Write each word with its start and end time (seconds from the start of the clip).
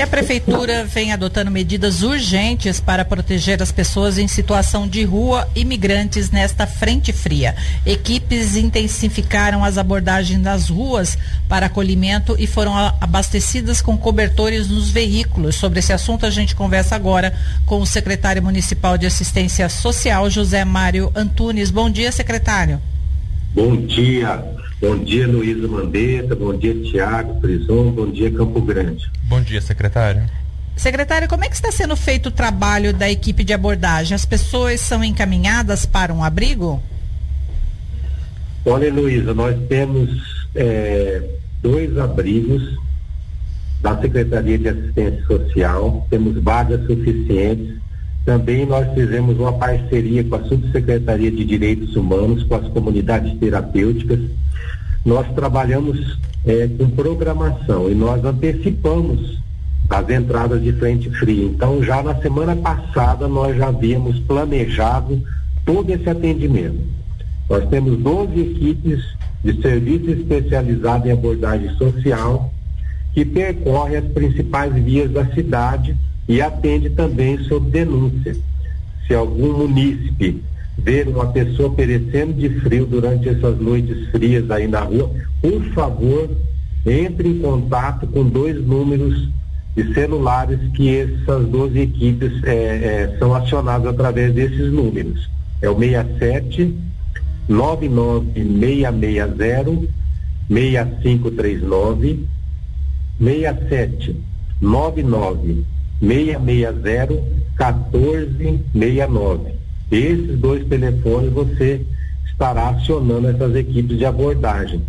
E 0.00 0.02
a 0.02 0.06
prefeitura 0.06 0.82
vem 0.86 1.12
adotando 1.12 1.50
medidas 1.50 2.02
urgentes 2.02 2.80
para 2.80 3.04
proteger 3.04 3.62
as 3.62 3.70
pessoas 3.70 4.16
em 4.16 4.26
situação 4.26 4.88
de 4.88 5.04
rua 5.04 5.46
e 5.54 5.62
migrantes 5.62 6.30
nesta 6.30 6.66
frente 6.66 7.12
fria. 7.12 7.54
Equipes 7.84 8.56
intensificaram 8.56 9.62
as 9.62 9.76
abordagens 9.76 10.40
nas 10.40 10.70
ruas 10.70 11.18
para 11.46 11.66
acolhimento 11.66 12.34
e 12.38 12.46
foram 12.46 12.74
abastecidas 12.98 13.82
com 13.82 13.94
cobertores 13.98 14.68
nos 14.68 14.88
veículos. 14.88 15.56
Sobre 15.56 15.80
esse 15.80 15.92
assunto 15.92 16.24
a 16.24 16.30
gente 16.30 16.56
conversa 16.56 16.96
agora 16.96 17.38
com 17.66 17.78
o 17.78 17.86
secretário 17.86 18.42
municipal 18.42 18.96
de 18.96 19.04
assistência 19.04 19.68
social, 19.68 20.30
José 20.30 20.64
Mário 20.64 21.12
Antunes. 21.14 21.70
Bom 21.70 21.90
dia, 21.90 22.10
secretário. 22.10 22.80
Bom 23.54 23.76
dia. 23.76 24.42
Bom 24.80 24.96
dia, 25.04 25.26
Luísa 25.26 25.68
Mandetta. 25.68 26.34
Bom 26.34 26.56
dia, 26.56 26.74
Tiago 26.74 27.38
Frison. 27.40 27.90
Bom 27.90 28.10
dia, 28.10 28.30
Campo 28.30 28.62
Grande. 28.62 29.10
Bom 29.24 29.40
dia, 29.42 29.60
secretário. 29.60 30.24
Secretário, 30.74 31.28
como 31.28 31.44
é 31.44 31.48
que 31.48 31.54
está 31.54 31.70
sendo 31.70 31.94
feito 31.94 32.30
o 32.30 32.32
trabalho 32.32 32.94
da 32.94 33.10
equipe 33.10 33.44
de 33.44 33.52
abordagem? 33.52 34.14
As 34.14 34.24
pessoas 34.24 34.80
são 34.80 35.04
encaminhadas 35.04 35.84
para 35.84 36.14
um 36.14 36.24
abrigo? 36.24 36.82
Olha, 38.64 38.90
Luísa, 38.90 39.34
nós 39.34 39.54
temos 39.68 40.08
é, 40.54 41.22
dois 41.62 41.98
abrigos 41.98 42.78
da 43.82 44.00
Secretaria 44.00 44.58
de 44.58 44.68
Assistência 44.68 45.24
Social, 45.26 46.06
temos 46.08 46.42
vagas 46.42 46.86
suficientes 46.86 47.76
também 48.30 48.64
nós 48.64 48.86
fizemos 48.94 49.36
uma 49.40 49.52
parceria 49.54 50.22
com 50.22 50.36
a 50.36 50.44
Subsecretaria 50.44 51.32
de 51.32 51.44
Direitos 51.44 51.96
Humanos, 51.96 52.44
com 52.44 52.54
as 52.54 52.68
comunidades 52.68 53.36
terapêuticas. 53.40 54.20
Nós 55.04 55.26
trabalhamos 55.34 56.16
é, 56.46 56.68
com 56.78 56.88
programação 56.90 57.90
e 57.90 57.94
nós 57.96 58.24
antecipamos 58.24 59.36
as 59.88 60.08
entradas 60.08 60.62
de 60.62 60.72
frente 60.74 61.10
fria. 61.10 61.46
Então, 61.46 61.82
já 61.82 62.04
na 62.04 62.14
semana 62.22 62.54
passada, 62.54 63.26
nós 63.26 63.56
já 63.56 63.66
havíamos 63.66 64.20
planejado 64.20 65.20
todo 65.64 65.90
esse 65.90 66.08
atendimento. 66.08 66.78
Nós 67.48 67.68
temos 67.68 67.98
12 67.98 68.40
equipes 68.40 69.02
de 69.42 69.60
serviço 69.60 70.08
especializado 70.08 71.08
em 71.08 71.10
abordagem 71.10 71.74
social 71.74 72.54
que 73.12 73.24
percorrem 73.24 73.96
as 73.96 74.04
principais 74.04 74.72
vias 74.72 75.10
da 75.10 75.26
cidade 75.34 75.96
e 76.30 76.40
atende 76.40 76.88
também 76.90 77.36
sob 77.38 77.68
denúncia. 77.70 78.36
Se 79.04 79.12
algum 79.12 79.66
munícipe 79.66 80.40
ver 80.78 81.08
uma 81.08 81.26
pessoa 81.32 81.74
perecendo 81.74 82.34
de 82.34 82.48
frio 82.60 82.86
durante 82.86 83.28
essas 83.28 83.58
noites 83.58 84.08
frias 84.10 84.48
aí 84.48 84.68
na 84.68 84.82
rua, 84.82 85.10
por 85.42 85.60
favor, 85.74 86.30
entre 86.86 87.30
em 87.30 87.40
contato 87.40 88.06
com 88.06 88.22
dois 88.22 88.64
números 88.64 89.28
de 89.74 89.92
celulares 89.92 90.60
que 90.76 90.96
essas 90.96 91.48
12 91.48 91.80
equipes 91.80 92.44
é, 92.44 92.54
é, 92.54 93.16
são 93.18 93.34
acionadas 93.34 93.88
através 93.88 94.32
desses 94.32 94.72
números. 94.72 95.28
É 95.60 95.68
o 95.68 95.76
67 95.76 96.72
99660 97.48 99.88
6539 100.48 102.20
67 103.18 104.16
99 104.60 105.64
660 106.00 107.40
1469. 107.60 109.52
Esses 109.90 110.38
dois 110.38 110.64
telefones 110.66 111.32
você 111.32 111.80
estará 112.26 112.70
acionando 112.70 113.28
essas 113.28 113.54
equipes 113.54 113.98
de 113.98 114.04
abordagem. 114.04 114.82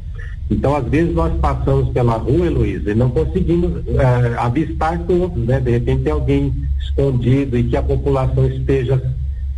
Então, 0.49 0.75
às 0.75 0.85
vezes 0.85 1.13
nós 1.13 1.33
passamos 1.39 1.89
pela 1.89 2.17
rua, 2.17 2.45
Heloísa, 2.45 2.91
e 2.91 2.95
não 2.95 3.09
conseguimos 3.09 3.71
é, 3.87 4.37
avistar 4.37 4.99
todos, 4.99 5.45
né? 5.45 5.59
De 5.59 5.71
repente 5.71 6.03
tem 6.03 6.11
alguém 6.11 6.53
escondido 6.79 7.57
e 7.57 7.63
que 7.63 7.77
a 7.77 7.81
população 7.81 8.45
esteja, 8.47 9.01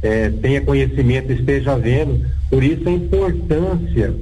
é, 0.04 0.30
tenha 0.30 0.62
conhecimento, 0.62 1.32
esteja 1.32 1.76
vendo. 1.76 2.24
Por 2.50 2.64
isso 2.64 2.88
a 2.88 2.92
importância 2.92 4.14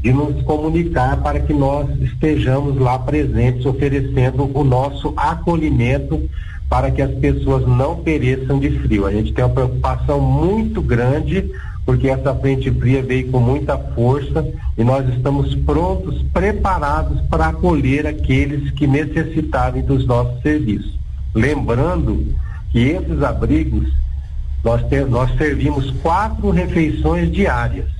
de 0.00 0.12
nos 0.12 0.42
comunicar 0.42 1.20
para 1.22 1.40
que 1.40 1.52
nós 1.52 1.88
estejamos 2.00 2.78
lá 2.78 2.98
presentes, 2.98 3.66
oferecendo 3.66 4.50
o 4.52 4.64
nosso 4.64 5.12
acolhimento 5.16 6.28
para 6.72 6.90
que 6.90 7.02
as 7.02 7.10
pessoas 7.16 7.66
não 7.68 7.96
pereçam 7.96 8.58
de 8.58 8.70
frio. 8.78 9.04
A 9.04 9.12
gente 9.12 9.30
tem 9.34 9.44
uma 9.44 9.52
preocupação 9.52 10.18
muito 10.22 10.80
grande 10.80 11.52
porque 11.84 12.08
essa 12.08 12.34
frente 12.34 12.70
fria 12.70 13.02
veio 13.02 13.30
com 13.30 13.40
muita 13.40 13.76
força 13.76 14.42
e 14.78 14.82
nós 14.82 15.06
estamos 15.10 15.54
prontos, 15.54 16.22
preparados 16.32 17.20
para 17.28 17.48
acolher 17.48 18.06
aqueles 18.06 18.70
que 18.70 18.86
necessitarem 18.86 19.82
dos 19.82 20.06
nossos 20.06 20.40
serviços. 20.40 20.98
Lembrando 21.34 22.34
que 22.70 22.78
esses 22.78 23.22
abrigos 23.22 23.92
nós, 24.64 24.80
nós 25.10 25.36
servimos 25.36 25.90
quatro 26.00 26.48
refeições 26.48 27.30
diárias. 27.30 27.90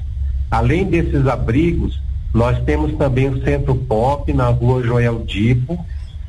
Além 0.50 0.86
desses 0.86 1.26
abrigos, 1.26 2.00
nós 2.32 2.58
temos 2.64 2.96
também 2.96 3.28
o 3.28 3.44
Centro 3.44 3.74
Pop 3.74 4.32
na 4.32 4.46
rua 4.46 4.82
Joel 4.82 5.24
Dipo, 5.26 5.78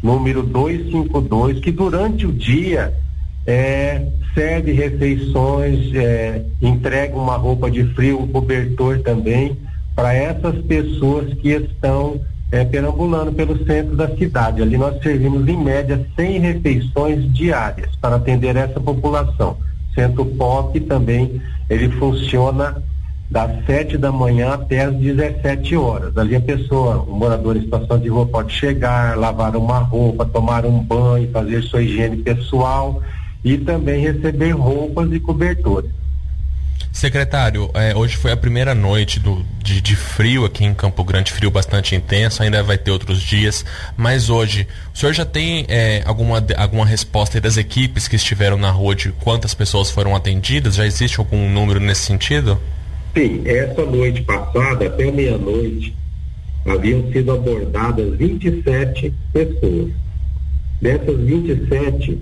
número 0.04 0.44
252, 0.44 1.62
que 1.62 1.72
durante 1.72 2.28
o 2.28 2.34
dia 2.34 2.94
é, 3.48 4.06
serve 4.34 4.74
refeições, 4.74 5.96
é, 5.96 6.44
entrega 6.62 7.16
uma 7.16 7.38
roupa 7.38 7.72
de 7.72 7.86
frio, 7.94 8.22
um 8.22 8.28
cobertor 8.28 9.00
também, 9.00 9.58
para 9.96 10.14
essas 10.14 10.58
pessoas 10.66 11.34
que 11.36 11.50
estão 11.50 12.20
é, 12.52 12.66
perambulando 12.66 13.32
pelo 13.32 13.66
centro 13.66 13.96
da 13.96 14.14
cidade. 14.16 14.62
Ali 14.62 14.78
nós 14.78 15.02
servimos 15.02 15.48
em 15.48 15.58
média 15.58 16.06
100 16.16 16.40
refeições 16.40 17.34
diárias 17.34 17.96
para 17.96 18.18
atender 18.18 18.56
essa 18.58 18.80
população. 18.80 19.58
Centro 19.96 20.26
POP 20.26 20.82
também, 20.82 21.42
ele 21.70 21.90
funciona 21.90 22.84
das 23.30 23.66
7 23.66 23.98
da 23.98 24.12
manhã 24.12 24.54
até 24.54 24.86
as 24.86 24.96
17 24.96 25.76
horas. 25.76 26.18
Ali 26.18 26.36
a 26.36 26.42
pessoa, 26.42 26.98
o 27.02 27.16
morador 27.16 27.58
em 27.58 27.62
situação 27.62 28.00
de 28.00 28.10
rua 28.10 28.26
pode 28.26 28.54
chegar, 28.54 29.18
lavar 29.18 29.56
uma 29.56 29.80
roupa, 29.80 30.26
tomar 30.26 30.66
um 30.66 30.80
banho, 30.80 31.32
fazer 31.32 31.64
sua 31.64 31.82
higiene 31.82 32.18
pessoal 32.18 33.02
e 33.44 33.58
também 33.58 34.02
receber 34.02 34.52
roupas 34.52 35.12
e 35.12 35.20
cobertores. 35.20 35.92
Secretário, 36.94 37.72
é, 37.74 37.96
hoje 37.96 38.16
foi 38.16 38.32
a 38.32 38.38
primeira 38.38 38.76
noite 38.76 39.20
do, 39.20 39.44
de, 39.58 39.82
de, 39.82 39.96
frio 39.96 40.46
aqui 40.46 40.64
em 40.64 40.76
Campo 40.76 41.04
Grande, 41.04 41.32
frio 41.32 41.50
bastante 41.50 41.96
intenso, 41.96 42.44
ainda 42.44 42.62
vai 42.62 42.78
ter 42.78 42.92
outros 42.92 43.20
dias, 43.20 43.66
mas 43.98 44.30
hoje, 44.30 44.68
o 44.94 44.98
senhor 44.98 45.12
já 45.12 45.26
tem 45.26 45.66
é, 45.70 46.04
alguma, 46.06 46.46
alguma 46.56 46.86
resposta 46.86 47.42
das 47.42 47.58
equipes 47.58 48.08
que 48.08 48.16
estiveram 48.16 48.58
na 48.58 48.70
rua 48.70 48.96
de 48.96 49.12
quantas 49.12 49.56
pessoas 49.56 49.90
foram 49.90 50.16
atendidas? 50.16 50.76
Já 50.76 50.86
existe 50.86 51.20
algum 51.20 51.50
número 51.50 51.80
nesse 51.80 52.02
sentido? 52.02 52.62
Sim, 53.16 53.44
essa 53.46 53.86
noite 53.86 54.24
passada, 54.24 54.88
até 54.88 55.12
meia-noite, 55.12 55.96
haviam 56.66 57.12
sido 57.12 57.32
abordadas 57.32 58.16
27 58.18 59.14
pessoas. 59.32 59.92
Dessas 60.82 61.20
27, 61.20 62.18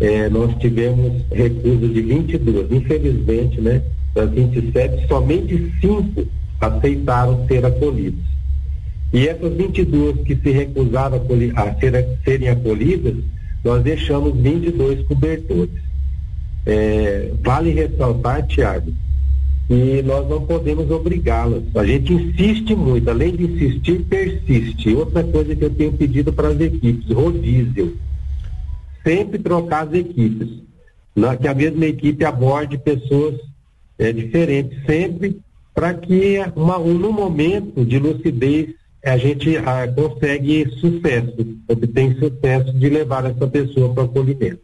eh, 0.00 0.28
nós 0.30 0.54
tivemos 0.56 1.22
recusa 1.30 1.86
de 1.88 2.00
22. 2.00 2.72
Infelizmente, 2.72 3.60
né, 3.60 3.82
das 4.14 4.30
27, 4.30 5.06
somente 5.06 5.70
5 5.82 6.26
aceitaram 6.62 7.46
ser 7.46 7.66
acolhidos. 7.66 8.24
E 9.12 9.28
essas 9.28 9.52
22 9.52 10.22
que 10.22 10.34
se 10.34 10.50
recusaram 10.50 11.20
a, 11.56 11.62
a 11.62 11.74
ser, 11.74 12.18
serem 12.24 12.48
acolhidas, 12.48 13.16
nós 13.62 13.82
deixamos 13.82 14.34
22 14.34 15.06
cobertores. 15.06 15.74
É, 16.64 17.30
vale 17.42 17.70
ressaltar, 17.70 18.46
Tiago, 18.46 18.92
e 19.68 20.02
nós 20.02 20.28
não 20.28 20.46
podemos 20.46 20.90
obrigá-las. 20.90 21.62
A 21.74 21.84
gente 21.84 22.12
insiste 22.12 22.74
muito, 22.74 23.08
além 23.10 23.34
de 23.34 23.44
insistir, 23.44 24.02
persiste. 24.04 24.94
Outra 24.94 25.24
coisa 25.24 25.56
que 25.56 25.64
eu 25.64 25.70
tenho 25.70 25.92
pedido 25.92 26.32
para 26.32 26.48
as 26.48 26.60
equipes, 26.60 27.14
rodízio. 27.14 27.96
Sempre 29.02 29.38
trocar 29.38 29.88
as 29.88 29.94
equipes. 29.94 30.48
Não, 31.14 31.36
que 31.36 31.48
a 31.48 31.54
mesma 31.54 31.86
equipe 31.86 32.24
aborde 32.24 32.78
pessoas 32.78 33.40
é, 33.98 34.12
diferentes, 34.12 34.78
sempre 34.84 35.40
para 35.74 35.94
que 35.94 36.38
uma, 36.54 36.78
um, 36.78 36.94
no 36.94 37.12
momento 37.12 37.84
de 37.84 37.98
lucidez 37.98 38.74
a 39.04 39.16
gente 39.16 39.56
ah, 39.58 39.86
consegue 39.94 40.68
sucesso, 40.80 41.34
obtém 41.68 42.18
sucesso 42.18 42.72
de 42.72 42.88
levar 42.88 43.24
essa 43.24 43.46
pessoa 43.46 43.92
para 43.92 44.02
o 44.02 44.06
acolhimento. 44.06 44.60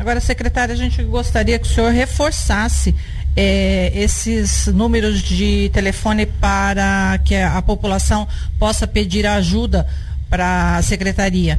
Agora, 0.00 0.18
secretária, 0.18 0.72
a 0.72 0.78
gente 0.78 1.02
gostaria 1.02 1.58
que 1.58 1.66
o 1.66 1.70
senhor 1.70 1.90
reforçasse 1.90 2.94
é, 3.36 3.92
esses 3.94 4.66
números 4.66 5.22
de 5.22 5.68
telefone 5.70 6.26
para 6.26 7.18
que 7.24 7.34
a, 7.34 7.60
população 7.62 8.26
possa 8.58 8.86
pedir 8.86 9.26
ajuda 9.26 9.86
para 10.28 10.76
a 10.76 10.82
secretaria. 10.82 11.58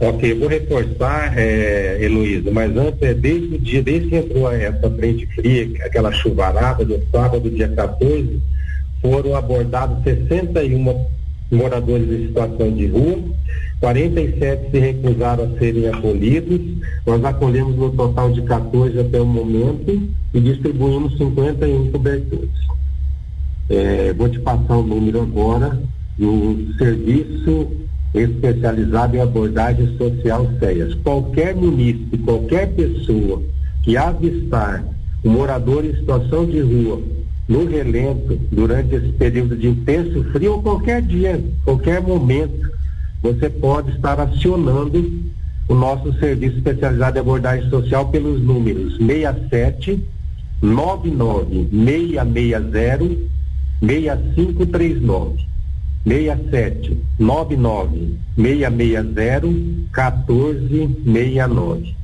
Ok, 0.00 0.32
vou 0.34 0.48
reforçar, 0.48 1.36
é, 1.36 1.98
Heloísa, 2.00 2.50
mas 2.52 2.76
antes, 2.76 3.02
é, 3.02 3.14
desde 3.14 3.56
o 3.56 3.58
dia, 3.58 3.82
desde 3.82 4.08
que 4.08 4.16
entrou 4.16 4.52
essa 4.52 4.88
frente 4.90 5.26
fria, 5.34 5.68
aquela 5.84 6.12
chuvarada 6.12 6.84
do 6.84 7.02
sábado, 7.10 7.50
dia 7.50 7.68
14, 7.68 8.40
foram 9.02 9.34
abordados 9.34 10.02
61 10.04 11.06
moradores 11.50 12.08
em 12.08 12.26
situação 12.28 12.70
de 12.70 12.86
rua, 12.86 13.18
47 13.80 14.70
se 14.70 14.78
recusaram 14.78 15.44
a 15.44 15.58
serem 15.58 15.88
acolhidos, 15.88 16.60
nós 17.06 17.24
acolhemos 17.24 17.76
no 17.76 17.90
total 17.90 18.32
de 18.32 18.42
14 18.42 18.98
até 18.98 19.20
o 19.20 19.26
momento 19.26 20.08
e 20.34 20.40
distribuímos 20.40 21.16
51 21.16 21.90
cobertores. 21.92 22.50
É, 23.70 24.12
vou 24.14 24.28
te 24.28 24.40
passar 24.40 24.76
o 24.76 24.82
número 24.82 25.22
agora 25.22 25.78
do 26.18 26.74
Serviço 26.76 27.68
Especializado 28.14 29.16
em 29.16 29.20
Abordagem 29.20 29.96
Social 29.96 30.48
CEAS. 30.58 30.94
Qualquer 31.04 31.54
munícipe, 31.54 32.18
qualquer 32.18 32.68
pessoa 32.72 33.42
que 33.84 33.96
avistar 33.96 34.84
um 35.24 35.30
morador 35.30 35.84
em 35.84 35.94
situação 35.94 36.46
de 36.46 36.60
rua 36.60 37.00
no 37.48 37.66
relento 37.66 38.38
durante 38.50 38.94
esse 38.94 39.08
período 39.12 39.56
de 39.56 39.68
intenso 39.68 40.24
frio 40.32 40.54
ou 40.54 40.62
qualquer 40.62 41.02
dia, 41.02 41.42
qualquer 41.64 42.00
momento, 42.02 42.70
você 43.22 43.50
pode 43.50 43.90
estar 43.92 44.18
acionando 44.20 45.22
o 45.68 45.74
nosso 45.74 46.12
serviço 46.18 46.58
especializado 46.58 47.18
em 47.18 47.20
abordagem 47.20 47.68
social 47.68 48.08
pelos 48.08 48.40
números 48.40 48.96
67 48.96 50.02
99 50.62 51.68
660 51.70 53.28
6539 53.80 55.46
67 56.06 56.96
99 57.18 58.16
660 58.36 59.46
1469 59.46 61.96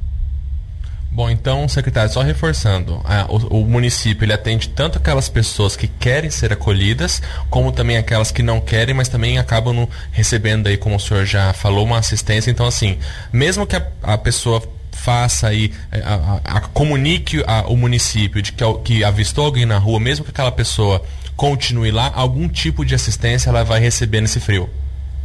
Bom, 1.14 1.30
então, 1.30 1.68
secretário, 1.68 2.12
só 2.12 2.22
reforçando, 2.22 3.00
a, 3.04 3.26
o, 3.28 3.60
o, 3.60 3.64
município 3.64 4.24
ele 4.24 4.32
atende 4.32 4.68
tanto 4.68 4.98
aquelas 4.98 5.28
pessoas 5.28 5.76
que 5.76 5.86
querem 5.86 6.28
ser 6.28 6.52
acolhidas, 6.52 7.22
como 7.48 7.70
também 7.70 7.96
aquelas 7.96 8.32
que 8.32 8.42
não 8.42 8.60
querem, 8.60 8.96
mas 8.96 9.06
também 9.06 9.38
acabam 9.38 9.72
no, 9.72 9.88
recebendo 10.10 10.66
aí, 10.66 10.76
como 10.76 10.96
o 10.96 10.98
senhor 10.98 11.24
já 11.24 11.52
falou, 11.52 11.84
uma 11.84 11.98
assistência. 11.98 12.50
Então, 12.50 12.66
assim, 12.66 12.98
mesmo 13.32 13.64
que 13.64 13.76
a, 13.76 13.86
a 14.02 14.18
pessoa 14.18 14.60
faça 14.90 15.46
aí, 15.46 15.72
é, 15.92 16.02
a, 16.44 16.60
comunique 16.72 17.44
o 17.68 17.76
município 17.76 18.42
de 18.42 18.50
que, 18.50 18.64
que 18.82 19.04
avistou 19.04 19.44
alguém 19.44 19.64
na 19.64 19.78
rua, 19.78 20.00
mesmo 20.00 20.24
que 20.24 20.32
aquela 20.32 20.50
pessoa 20.50 21.00
continue 21.36 21.92
lá, 21.92 22.10
algum 22.12 22.48
tipo 22.48 22.84
de 22.84 22.92
assistência 22.92 23.50
ela 23.50 23.62
vai 23.62 23.78
receber 23.78 24.20
nesse 24.20 24.40
frio. 24.40 24.68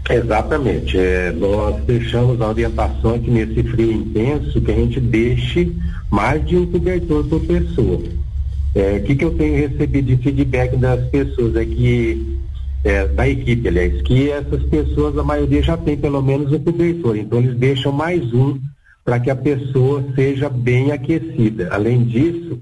Exatamente. 0.10 0.98
É, 0.98 1.32
nós 1.32 1.84
deixamos 1.86 2.42
a 2.42 2.50
orientação 2.50 3.14
aqui 3.14 3.30
nesse 3.30 3.62
frio 3.64 3.92
intenso 3.92 4.60
que 4.60 4.72
a 4.72 4.76
gente 4.76 5.00
deixe 5.00 5.72
mais 6.10 6.44
de 6.48 6.58
um 6.58 6.66
cobertor 6.66 7.24
por 7.26 7.40
pessoa. 7.42 7.98
O 7.98 8.80
é, 8.80 9.00
que, 9.00 9.16
que 9.16 9.24
eu 9.24 9.32
tenho 9.36 9.56
recebido 9.68 10.08
de 10.08 10.18
feedback 10.18 10.76
das 10.78 11.08
pessoas 11.10 11.56
é 11.56 11.66
que, 11.66 12.40
é, 12.84 13.08
da 13.08 13.30
equipe, 13.30 13.68
aliás, 13.68 14.02
que 14.02 14.32
essas 14.32 14.64
pessoas, 14.64 15.16
a 15.18 15.24
maioria 15.24 15.62
já 15.62 15.78
tem 15.78 15.96
pelo 15.96 16.22
menos 16.24 16.52
um 16.52 16.60
cobertor, 16.60 17.16
então 17.16 17.40
eles 17.40 17.56
deixam 17.56 17.92
mais 17.92 18.34
um 18.34 18.60
para 19.06 19.20
que 19.20 19.30
a 19.30 19.36
pessoa 19.36 20.04
seja 20.16 20.50
bem 20.50 20.92
aquecida. 20.92 21.70
Além 21.72 22.04
disso, 22.04 22.60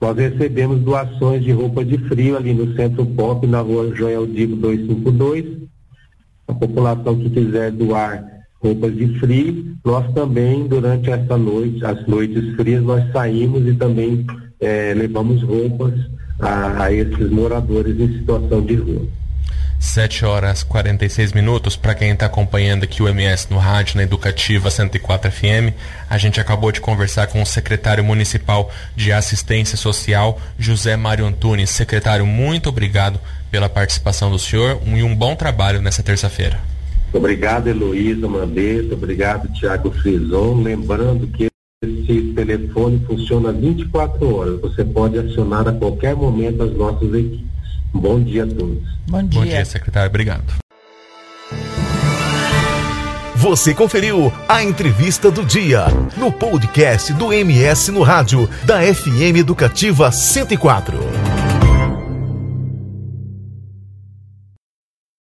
nós 0.00 0.16
recebemos 0.16 0.80
doações 0.80 1.42
de 1.42 1.52
roupa 1.52 1.84
de 1.84 1.98
frio 1.98 2.36
ali 2.36 2.52
no 2.52 2.74
Centro 2.74 3.04
Pop, 3.06 3.44
na 3.46 3.60
rua 3.60 3.92
Joel 3.94 4.26
Digo 4.26 4.56
252 4.56 5.66
a 6.48 6.54
população 6.54 7.16
que 7.16 7.30
quiser 7.30 7.70
doar 7.72 8.24
roupas 8.62 8.96
de 8.96 9.18
frio, 9.18 9.76
nós 9.84 10.12
também, 10.14 10.66
durante 10.66 11.10
essa 11.10 11.36
noite, 11.36 11.84
as 11.84 12.06
noites 12.06 12.54
frias, 12.56 12.82
nós 12.82 13.04
saímos 13.12 13.66
e 13.66 13.74
também 13.74 14.26
é, 14.60 14.94
levamos 14.94 15.42
roupas 15.42 15.94
a, 16.40 16.84
a 16.84 16.92
esses 16.92 17.30
moradores 17.30 17.98
em 17.98 18.18
situação 18.18 18.62
de 18.62 18.74
rua. 18.74 19.06
7 19.78 20.24
horas 20.24 20.62
46 20.62 21.32
minutos. 21.32 21.76
Para 21.76 21.94
quem 21.94 22.10
está 22.12 22.26
acompanhando 22.26 22.84
aqui 22.84 23.02
o 23.02 23.08
MS 23.08 23.48
no 23.50 23.58
rádio, 23.58 23.96
na 23.96 24.02
Educativa 24.02 24.70
104 24.70 25.30
FM, 25.30 25.74
a 26.08 26.16
gente 26.16 26.40
acabou 26.40 26.72
de 26.72 26.80
conversar 26.80 27.26
com 27.26 27.42
o 27.42 27.46
secretário 27.46 28.02
municipal 28.02 28.70
de 28.94 29.12
Assistência 29.12 29.76
Social, 29.76 30.40
José 30.58 30.96
Mário 30.96 31.26
Antunes. 31.26 31.70
Secretário, 31.70 32.26
muito 32.26 32.68
obrigado 32.68 33.20
pela 33.56 33.70
participação 33.70 34.30
do 34.30 34.38
senhor 34.38 34.78
um, 34.86 34.98
e 34.98 35.02
um 35.02 35.16
bom 35.16 35.34
trabalho 35.34 35.80
nessa 35.80 36.02
terça-feira. 36.02 36.60
Obrigado, 37.10 37.68
Heloísa 37.68 38.28
Mandetta. 38.28 38.92
Obrigado, 38.92 39.50
Tiago 39.54 39.90
Frison. 39.92 40.60
Lembrando 40.60 41.26
que 41.28 41.48
esse 41.82 42.34
telefone 42.34 43.02
funciona 43.06 43.50
24 43.52 44.36
horas. 44.36 44.60
Você 44.60 44.84
pode 44.84 45.18
acionar 45.18 45.66
a 45.66 45.72
qualquer 45.72 46.14
momento 46.14 46.64
as 46.64 46.72
nossas 46.74 47.08
equipes. 47.14 47.46
Bom 47.94 48.22
dia 48.22 48.44
a 48.44 48.46
todos. 48.46 48.82
Bom 49.08 49.26
dia, 49.26 49.40
Bom 49.40 49.46
dia 49.46 49.64
secretário. 49.64 50.10
Obrigado. 50.10 50.52
Você 53.36 53.72
conferiu 53.72 54.30
a 54.46 54.62
entrevista 54.62 55.30
do 55.30 55.42
dia 55.42 55.86
no 56.18 56.30
podcast 56.30 57.10
do 57.14 57.32
MS 57.32 57.90
no 57.90 58.02
rádio 58.02 58.46
da 58.66 58.82
FM 58.82 59.38
Educativa 59.38 60.12
104. 60.12 61.45